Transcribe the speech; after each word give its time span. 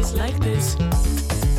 days 0.00 0.14
like 0.14 0.38
this. 0.40 1.49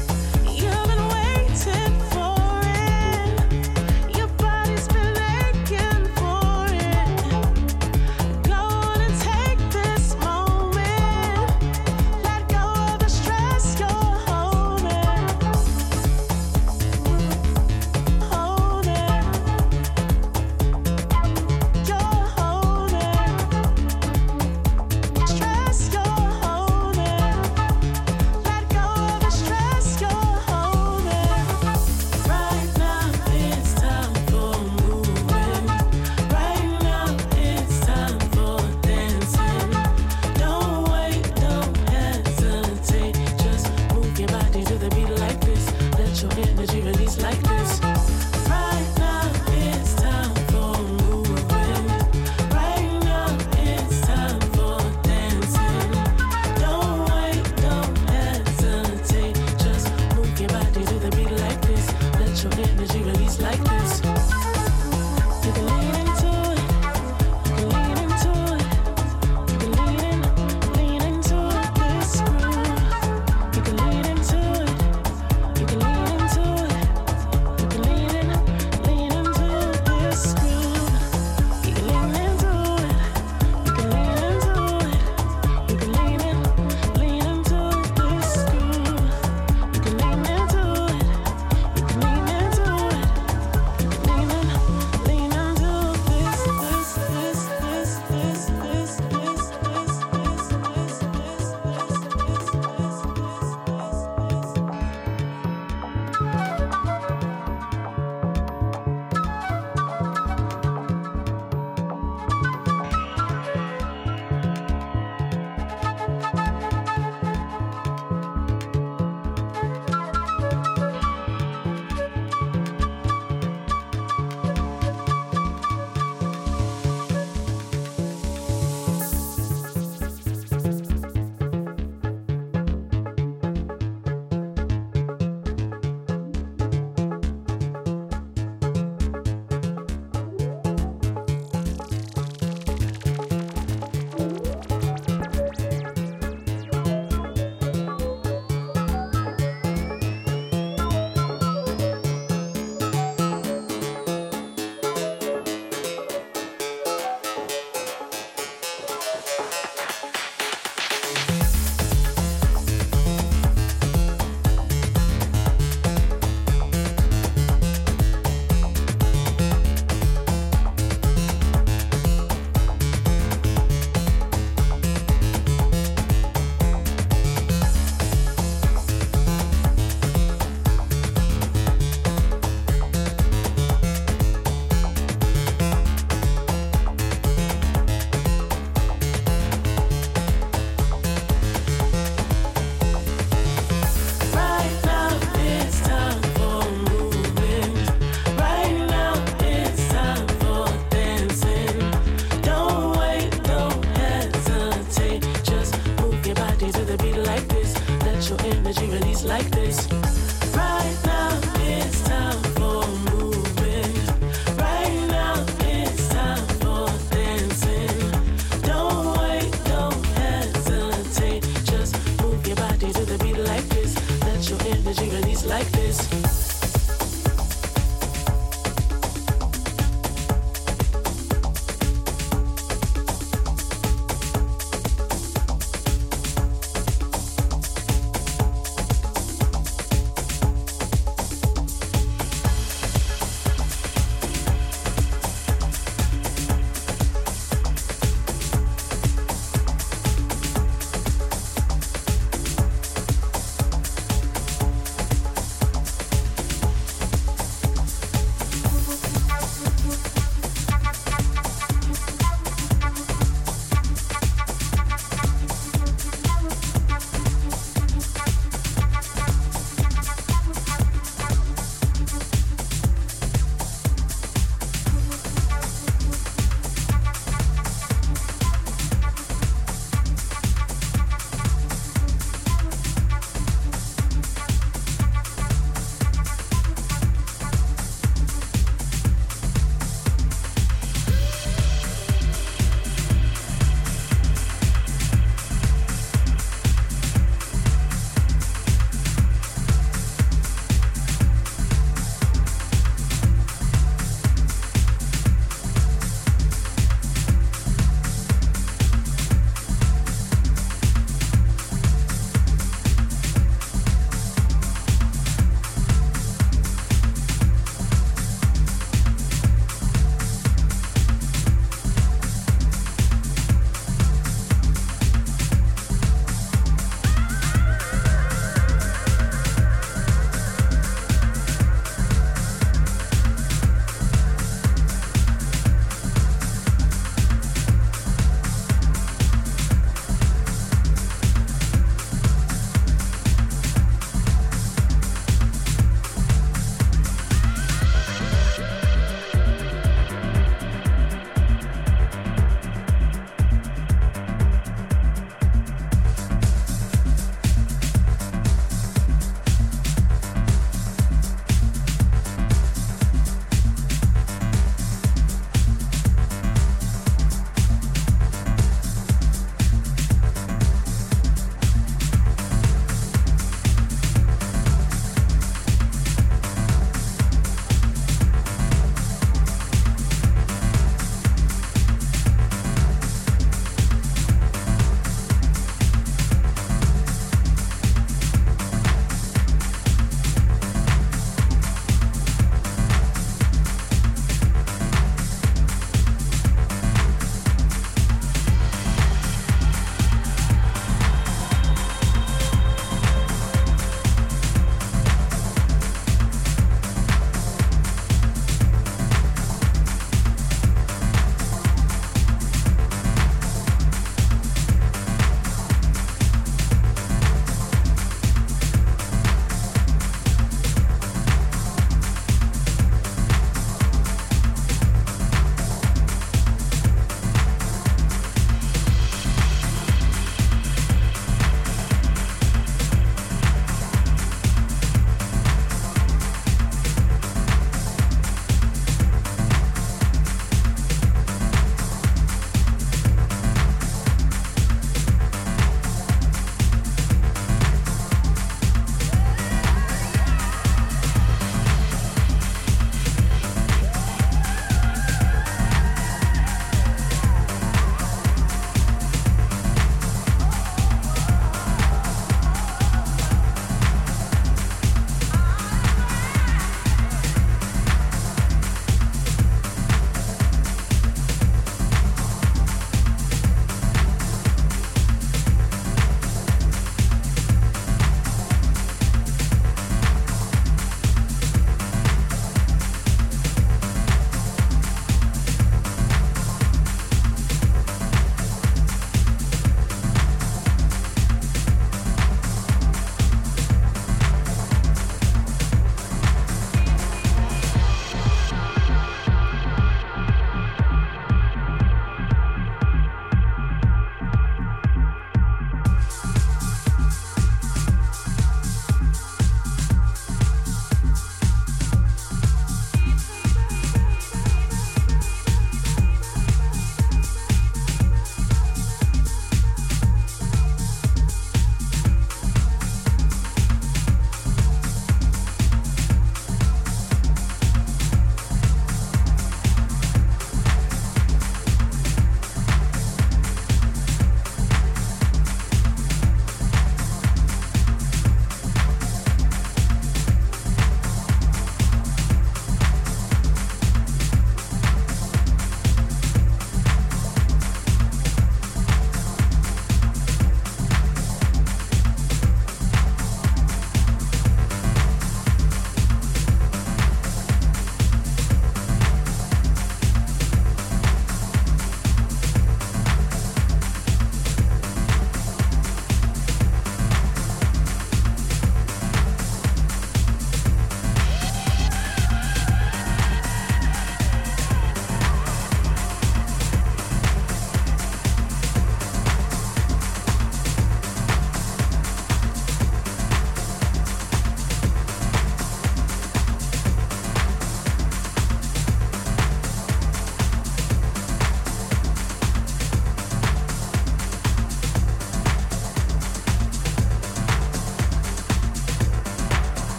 the 224.84 224.94
jingle 224.94 225.26
is 225.30 225.46
like 225.46 225.70
this. 225.72 226.61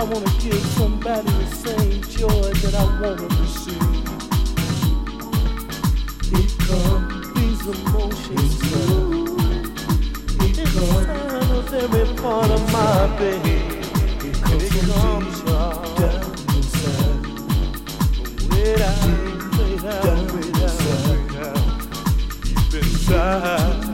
I 0.00 0.02
want 0.04 0.26
to 0.26 0.32
give 0.40 0.64
somebody 0.78 1.30
the 1.30 1.46
same 1.56 2.00
joy 2.04 2.50
that 2.62 2.74
I 2.74 2.84
want 3.02 3.18
to 3.18 3.26
receive. 3.36 3.76
It 6.32 6.50
comes, 6.64 7.34
these 7.34 7.66
emotions 7.66 8.54
flow. 8.64 9.36
It 10.42 10.58
it's 10.58 10.72
comes 10.72 11.50
of 11.52 11.74
every 11.74 12.16
part 12.16 12.50
of 12.50 12.62
my 12.72 13.08
being. 13.18 13.44
It 14.24 14.40
comes 14.40 14.62
it 14.64 14.88
comes 14.88 15.42
down 15.42 15.84
inside. 16.56 17.20
Without, 18.48 19.04
without, 19.58 20.32
without, 20.32 20.80
without, 21.28 21.60
deep 22.42 22.82
inside. 22.82 23.89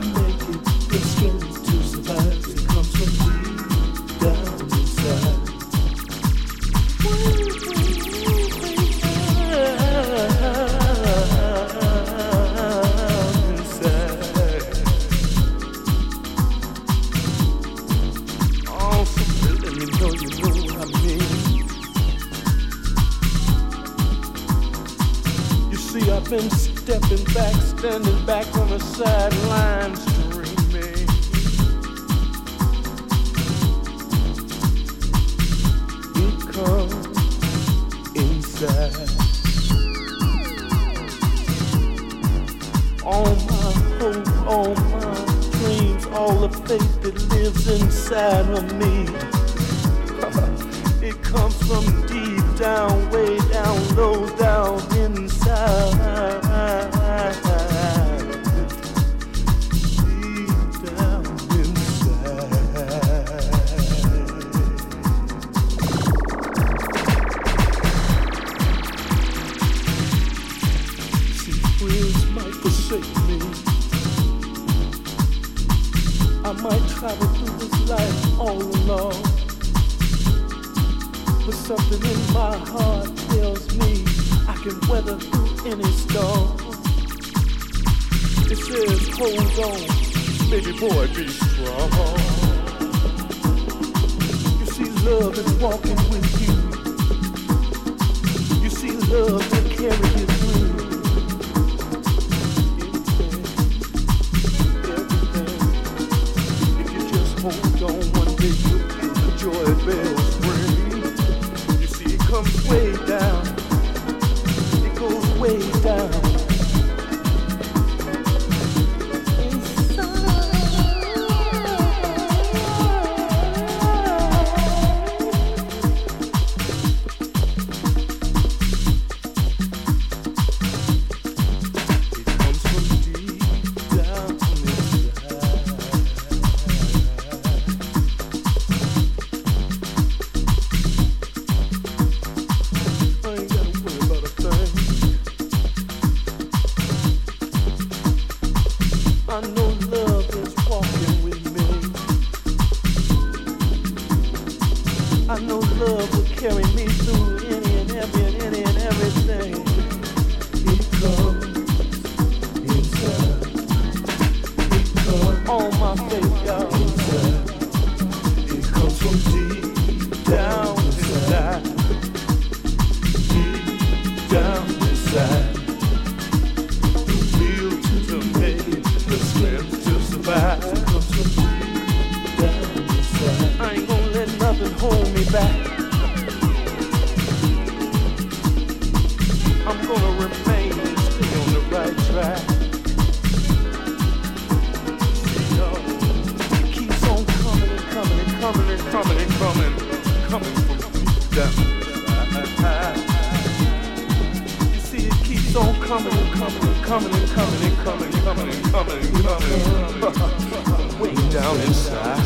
on 205.57 205.73
coming 205.81 206.13
and 206.13 206.33
coming 206.33 206.63
and 206.63 206.83
coming 206.83 207.13
and 207.13 207.29
coming 207.29 207.63
and 207.63 207.77
coming 207.77 208.13
and 208.13 208.23
coming 208.23 208.49
and 208.49 208.65
coming 208.73 209.01
and 209.03 210.65
coming. 210.65 210.99
Way 210.99 211.13
down 211.31 211.59
inside. 211.61 212.21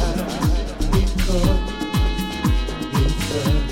Because 0.91 1.71
inside. 2.93 3.70